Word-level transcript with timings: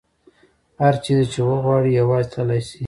هر 0.81 0.93
چیرې 1.03 1.25
چې 1.33 1.39
وغواړي 1.49 1.89
یوازې 2.01 2.29
تللې 2.33 2.59
شي. 2.67 2.77